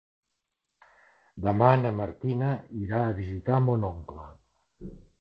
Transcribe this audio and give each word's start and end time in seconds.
Demà 1.49 1.69
na 1.83 1.93
Martina 1.99 2.49
irà 2.87 3.05
a 3.05 3.15
visitar 3.23 3.63
mon 3.71 3.89
oncle. 3.95 4.31